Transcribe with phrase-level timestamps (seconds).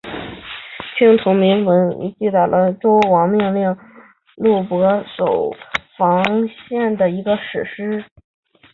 [0.97, 3.77] 青铜器铭文记录了西周时代的周王命令
[4.35, 5.55] 录伯戍守
[5.95, 6.47] 防范
[6.97, 8.03] 淮夷的史实。